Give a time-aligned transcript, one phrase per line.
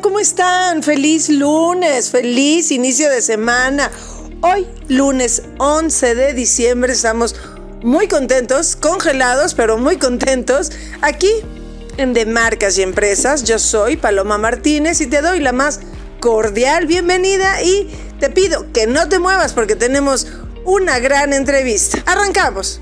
[0.00, 0.82] ¿Cómo están?
[0.82, 3.90] Feliz lunes, feliz inicio de semana.
[4.40, 7.36] Hoy, lunes 11 de diciembre, estamos
[7.82, 11.30] muy contentos, congelados, pero muy contentos, aquí
[11.96, 13.44] en De Marcas y Empresas.
[13.44, 15.80] Yo soy Paloma Martínez y te doy la más
[16.18, 17.88] cordial bienvenida y
[18.18, 20.26] te pido que no te muevas porque tenemos
[20.64, 22.02] una gran entrevista.
[22.06, 22.80] Arrancamos.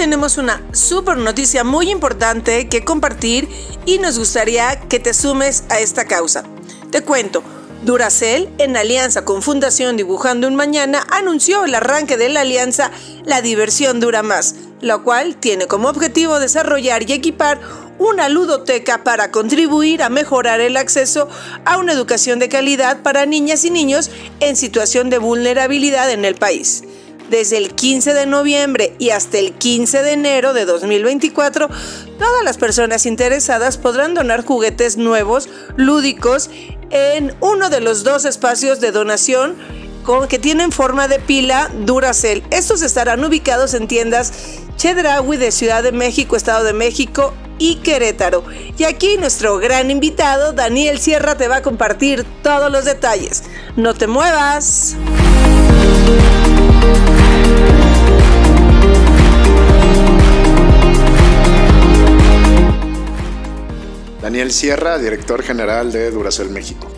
[0.00, 3.46] Tenemos una super noticia muy importante que compartir
[3.84, 6.42] y nos gustaría que te sumes a esta causa.
[6.90, 7.42] Te cuento,
[7.84, 12.90] Duracell, en alianza con Fundación Dibujando un Mañana, anunció el arranque de la alianza
[13.26, 17.60] La Diversión Dura Más, lo cual tiene como objetivo desarrollar y equipar
[17.98, 21.28] una ludoteca para contribuir a mejorar el acceso
[21.66, 26.36] a una educación de calidad para niñas y niños en situación de vulnerabilidad en el
[26.36, 26.84] país.
[27.30, 31.68] Desde el 15 de noviembre y hasta el 15 de enero de 2024,
[32.18, 36.50] todas las personas interesadas podrán donar juguetes nuevos, lúdicos,
[36.90, 39.54] en uno de los dos espacios de donación
[40.28, 42.42] que tienen forma de pila Duracell.
[42.50, 44.32] Estos estarán ubicados en tiendas
[44.76, 48.42] Chedraui de Ciudad de México, Estado de México y Querétaro.
[48.76, 53.44] Y aquí nuestro gran invitado, Daniel Sierra, te va a compartir todos los detalles.
[53.76, 54.96] No te muevas.
[64.22, 66.90] Daniel Sierra, director general de Duracell México.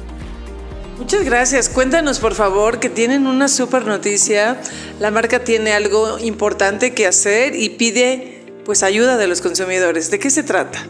[0.99, 1.69] Muchas gracias.
[1.69, 4.61] Cuéntanos por favor que tienen una super noticia.
[5.01, 10.11] La marca tiene algo importante que hacer y pide pues ayuda de los consumidores.
[10.11, 10.87] ¿De qué se trata?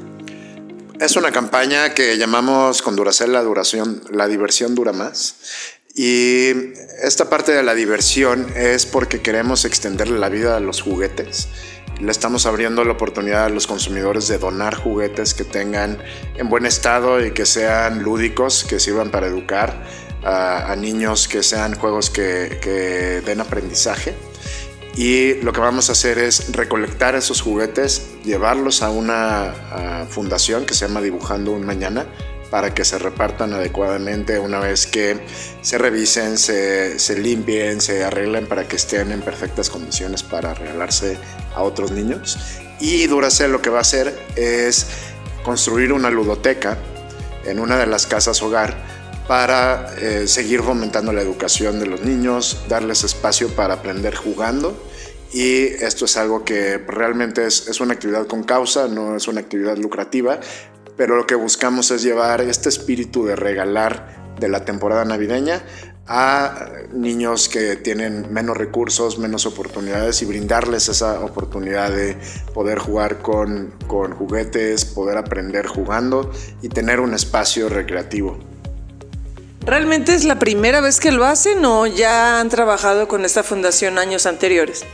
[1.01, 5.37] Es una campaña que llamamos con Duracell la duración, la diversión dura más.
[5.95, 6.51] Y
[7.03, 11.49] esta parte de la diversión es porque queremos extenderle la vida a los juguetes
[12.01, 15.99] le estamos abriendo la oportunidad a los consumidores de donar juguetes que tengan
[16.37, 19.85] en buen estado y que sean lúdicos, que sirvan para educar
[20.25, 24.15] a, niños, que sean juegos que, den aprendizaje.
[24.95, 30.75] Y lo que vamos a hacer es recolectar esos juguetes, llevarlos a una fundación que
[30.75, 32.07] se llama Dibujando un Mañana
[32.53, 35.19] para que se repartan adecuadamente una vez que
[35.63, 41.17] se revisen, se, limpien, se arreglen para que estén en perfectas condiciones para regalarse
[41.55, 42.37] a otros niños.
[42.79, 44.87] Y Duracell lo que va a hacer es
[45.43, 46.77] construir una ludoteca
[47.47, 48.77] en una de las casas hogar
[49.27, 54.91] para eh, seguir fomentando la educación de los niños, darles espacio para aprender jugando.
[55.33, 59.41] Y esto es algo que realmente es, es una actividad con causa, no es una
[59.41, 60.39] actividad lucrativa,
[60.97, 65.63] pero lo que buscamos es llevar este espíritu de regalar de la temporada navideña
[66.07, 72.17] a niños que tienen menos recursos, menos oportunidades y brindarles esa oportunidad de
[72.53, 76.31] poder jugar con, con juguetes, poder aprender jugando
[76.61, 78.39] y tener un espacio recreativo.
[79.65, 83.97] ¿Realmente es la primera vez que lo hacen o ya han trabajado con esta fundación
[83.97, 84.85] años anteriores?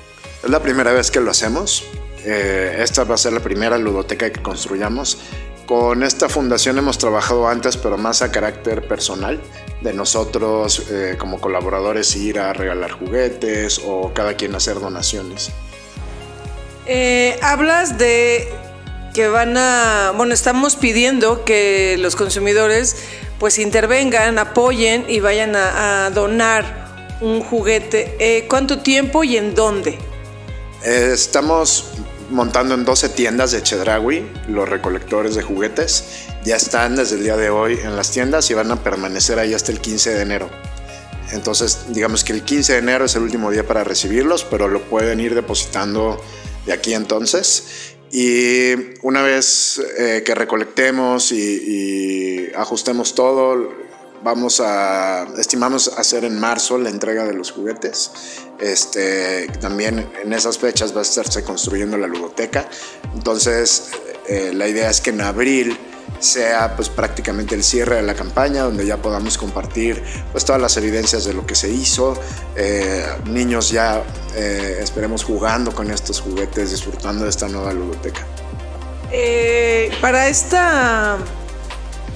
[0.45, 1.85] Es la primera vez que lo hacemos.
[2.25, 5.19] Eh, esta va a ser la primera ludoteca que construyamos
[5.69, 9.39] con esta fundación hemos trabajado antes, pero más a carácter personal,
[9.83, 15.51] de nosotros eh, como colaboradores ir a regalar juguetes o cada quien hacer donaciones.
[16.87, 18.49] Eh, hablas de
[19.13, 22.97] que van a, bueno, estamos pidiendo que los consumidores
[23.39, 28.17] pues intervengan, apoyen y vayan a, donar un juguete.
[28.19, 29.99] Eh, ¿Cuánto tiempo y en dónde?
[30.83, 31.98] estamos
[32.31, 36.27] montando en 12 tiendas de Chedraui los recolectores de juguetes.
[36.45, 39.55] Ya están desde el día de hoy en las tiendas y van a permanecer ahí
[39.55, 40.51] hasta el 15 de enero.
[41.33, 44.83] Entonces, digamos que el 15 de enero es el último día para recibirlos, pero lo
[44.83, 46.23] pueden ir depositando
[46.67, 47.95] de aquí entonces.
[48.11, 53.71] Y una vez eh, que recolectemos y ajustemos todo,
[54.23, 58.11] vamos a, estimamos hacer en marzo la entrega de los juguetes.
[58.59, 62.69] Este, también en esas fechas va a estarse construyendo la ludoteca.
[63.15, 63.91] Entonces,
[64.29, 65.79] eh, la idea es que en abril
[66.21, 70.77] sea pues prácticamente el cierre de la campaña donde ya podamos compartir pues todas las
[70.77, 72.19] evidencias de lo que se hizo,
[72.57, 74.03] eh, niños ya
[74.35, 78.27] eh, esperemos jugando con estos juguetes, disfrutando de esta nueva ludoteca.
[79.11, 81.19] Eh, para esta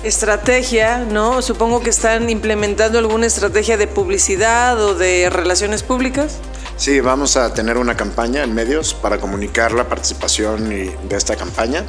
[0.02, 1.42] estrategia, ¿no?
[1.42, 6.38] Supongo que están implementando alguna estrategia de publicidad o de relaciones públicas.
[6.76, 11.84] Sí, vamos a tener una campaña en medios para comunicar la participación de esta campaña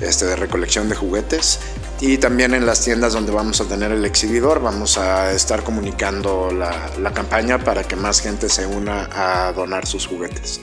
[0.00, 1.60] este, de recolección de juguetes
[2.00, 6.50] y también en las tiendas donde vamos a tener el exhibidor vamos a estar comunicando
[6.50, 10.60] la, la campaña para que más gente se una a donar sus juguetes.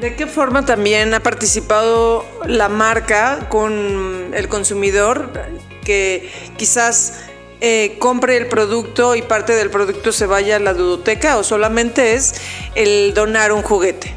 [0.00, 5.32] ¿De qué forma también ha participado la marca con el consumidor
[5.88, 7.14] que quizás
[7.62, 12.12] eh, compre el producto y parte del producto se vaya a la dudoteca o solamente
[12.12, 12.34] es
[12.74, 14.14] el donar un juguete?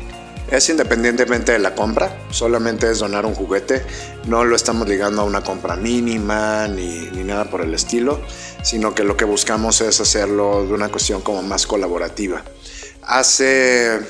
[0.51, 3.83] Es independientemente de la compra, solamente es donar un juguete,
[4.27, 8.19] no lo estamos ligando a una compra mínima ni, ni nada por el estilo,
[8.63, 12.43] sino que lo que buscamos es hacerlo de una cuestión como más colaborativa.
[13.01, 14.01] Hace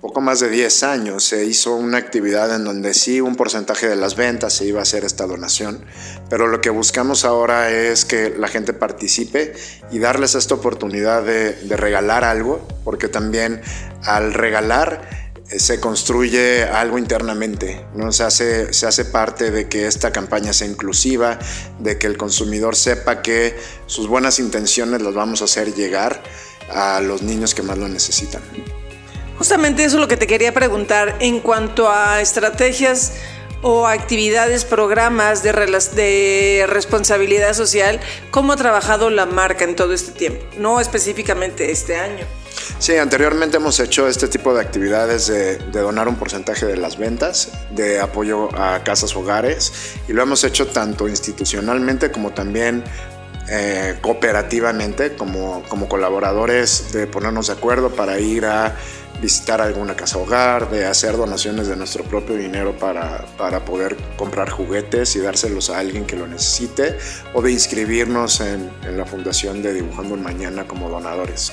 [0.00, 3.96] poco más de 10 años se hizo una actividad en donde sí un porcentaje de
[3.96, 5.84] las ventas se iba a hacer esta donación,
[6.30, 9.54] pero lo que buscamos ahora es que la gente participe
[9.90, 13.60] y darles esta oportunidad de, regalar algo, porque también
[14.04, 15.08] al regalar
[15.50, 18.12] eh, se construye algo internamente, ¿no?
[18.12, 21.38] se, hace, se hace parte de que esta campaña sea inclusiva,
[21.78, 26.22] de que el consumidor sepa que sus buenas intenciones las vamos a hacer llegar
[26.72, 28.42] a los niños que más lo necesitan.
[29.38, 33.12] Justamente eso es lo que te quería preguntar en cuanto a estrategias
[33.62, 38.00] o actividades, programas de, de, responsabilidad social,
[38.30, 40.44] ¿cómo ha trabajado la marca en todo este tiempo?
[40.58, 42.24] No específicamente este año.
[42.78, 47.52] Sí, anteriormente hemos hecho este tipo de actividades de, donar un porcentaje de las ventas,
[47.70, 49.72] de apoyo a casas hogares,
[50.08, 52.84] y lo hemos hecho tanto institucionalmente como también
[53.48, 58.76] eh, cooperativamente, como, como colaboradores, de ponernos de acuerdo para ir a
[59.20, 64.50] visitar alguna casa hogar, de hacer donaciones de nuestro propio dinero para, para, poder comprar
[64.50, 66.98] juguetes y dárselos a alguien que lo necesite,
[67.34, 71.52] o de inscribirnos en, en la fundación de Dibujando un Mañana como donadores.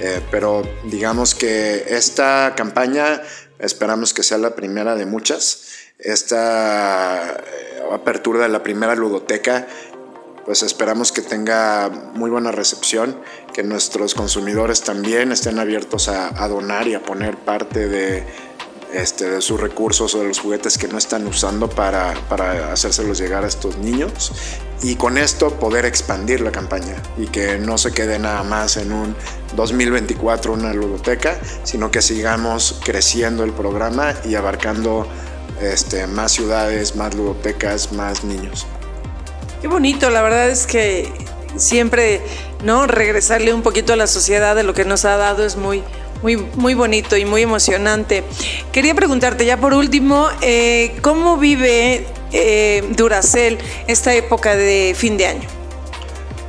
[0.00, 3.20] Eh, pero digamos que esta campaña
[3.58, 5.64] esperamos que sea la primera de muchas.
[5.98, 9.66] Esta eh, apertura de la primera ludoteca
[10.50, 13.16] pues esperamos que tenga muy buena recepción,
[13.54, 18.24] que nuestros consumidores también estén abiertos a, donar y a poner parte de,
[18.92, 23.20] este, de sus recursos o de los juguetes que no están usando para, para hacérselos
[23.20, 24.32] llegar a estos niños
[24.82, 28.90] y con esto poder expandir la campaña y que no se quede nada más en
[28.90, 29.14] un
[29.54, 35.06] 2024 una ludoteca, sino que sigamos creciendo el programa y abarcando
[35.60, 38.66] este, más ciudades, más ludotecas, más niños.
[39.60, 41.12] Qué bonito, la verdad es que
[41.56, 42.22] siempre,
[42.64, 42.86] ¿no?
[42.86, 45.82] Regresarle un poquito a la sociedad de lo que nos ha dado es muy,
[46.22, 48.24] muy, muy bonito y muy emocionante.
[48.72, 55.26] Quería preguntarte ya por último, eh, ¿cómo vive eh, Duracel esta época de fin de
[55.26, 55.48] año?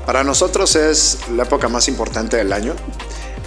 [0.06, 2.76] Para nosotros es la época más importante del año.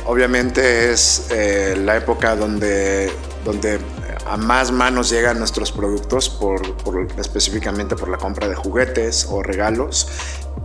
[0.06, 3.10] Obviamente es eh, la época donde,
[3.44, 3.78] donde
[4.26, 6.62] a más manos llegan nuestros productos, por,
[7.18, 10.08] específicamente por la compra de juguetes o regalos.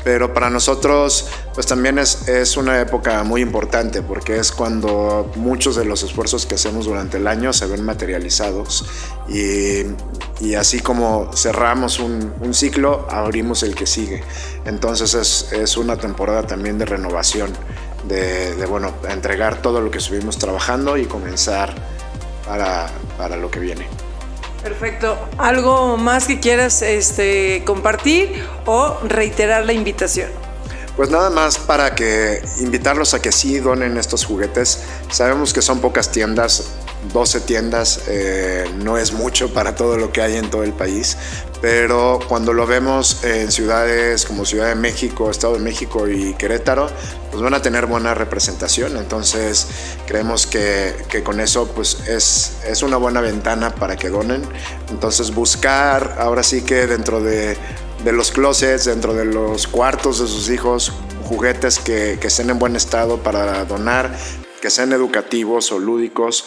[0.03, 5.75] Pero para nosotros, pues también es, es, una época muy importante porque es cuando muchos
[5.75, 8.85] de los esfuerzos que hacemos durante el año se ven materializados
[9.27, 9.81] y,
[10.39, 14.23] y así como cerramos un, un, ciclo, abrimos el que sigue.
[14.63, 17.51] Entonces es, es una temporada también de renovación,
[18.07, 21.75] de, de, bueno, entregar todo lo que estuvimos trabajando y comenzar
[22.45, 22.89] para,
[23.19, 23.85] para lo que viene.
[24.63, 25.19] Perfecto.
[25.37, 30.31] ¿Algo más que quieras este, compartir o reiterar la invitación?
[30.95, 34.83] Pues nada más para que invitarlos a que sí donen estos juguetes.
[35.11, 36.71] Sabemos que son pocas tiendas,
[37.13, 41.17] 12 tiendas eh, no es mucho para todo lo que hay en todo el país,
[41.61, 46.89] pero cuando lo vemos en ciudades como Ciudad de México, Estado de México y Querétaro,
[47.31, 48.97] pues van a tener buena representación.
[48.97, 49.67] Entonces
[50.07, 54.41] creemos que, que con eso pues es, es, una buena ventana para que donen.
[54.89, 57.57] Entonces buscar ahora sí que dentro de,
[58.03, 60.93] de los closets, dentro de los cuartos de sus hijos,
[61.25, 64.15] juguetes que, que estén en buen estado para donar,
[64.61, 66.45] que sean educativos o lúdicos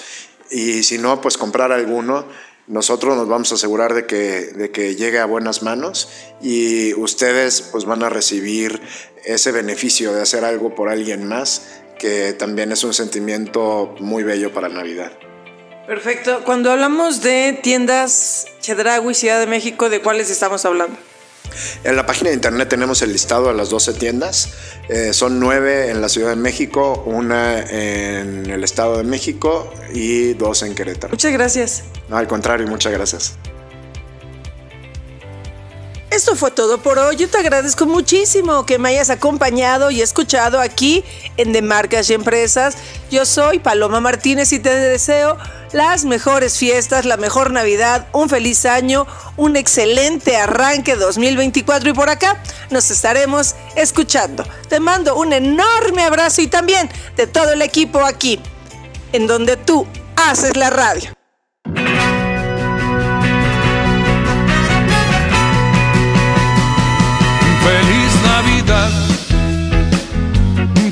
[0.52, 2.26] y si no, pues comprar alguno.
[2.68, 6.08] Nosotros nos vamos a asegurar de que, de que llegue a buenas manos
[6.40, 8.80] y ustedes pues van a recibir
[9.24, 14.52] ese beneficio de hacer algo por alguien más, que también es un sentimiento muy bello
[14.52, 15.12] para Navidad.
[15.86, 16.44] Perfecto.
[16.44, 20.96] Cuando hablamos de tiendas Chedraui, Ciudad de México, ¿de cuáles estamos hablando?
[21.84, 24.50] En la página de internet tenemos el listado de las 12 tiendas.
[24.88, 30.34] Eh, son nueve en la Ciudad de México, una en el Estado de México y
[30.34, 31.12] dos en Querétaro.
[31.12, 31.82] Muchas gracias.
[32.08, 33.34] No, al contrario, muchas gracias.
[36.12, 37.16] Esto fue todo por hoy.
[37.16, 41.02] Yo te agradezco muchísimo que me hayas acompañado y escuchado aquí
[41.38, 42.76] en De Marcas y Empresas.
[43.10, 45.38] Yo soy Paloma Martínez y te deseo
[45.72, 52.10] las mejores fiestas, la mejor Navidad, un feliz año, un excelente arranque 2024 y por
[52.10, 54.44] acá nos estaremos escuchando.
[54.68, 58.38] Te mando un enorme abrazo y también de todo el equipo aquí,
[59.12, 59.86] en donde tú
[60.16, 61.12] haces la radio.
[67.64, 68.90] Feliz Navidad,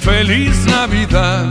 [0.01, 1.51] feliz Navidad,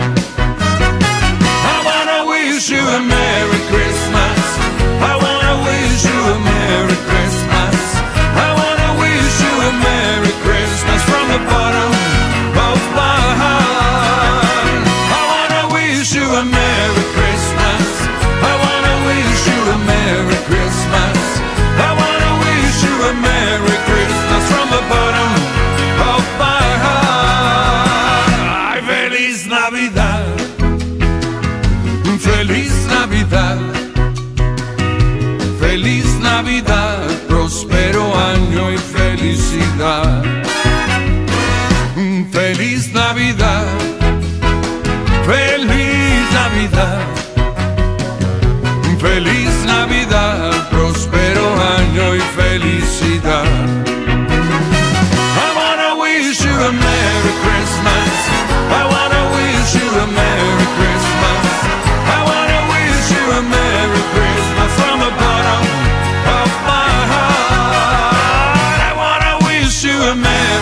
[36.51, 40.40] Navidad, próspero año y felicidad.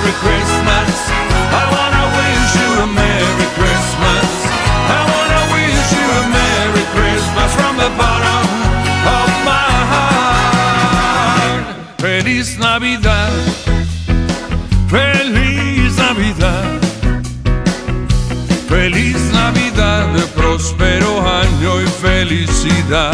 [0.10, 0.92] Merry Christmas.
[1.54, 4.28] I wanna wish you a Merry Christmas.
[4.98, 8.46] I wanna wish you a Merry Christmas from the bottom
[9.20, 11.66] of my heart.
[12.02, 13.34] Feliz Navidad.
[14.90, 16.80] Feliz Navidad.
[18.68, 23.14] Feliz Navidad, próspero año y felicidad.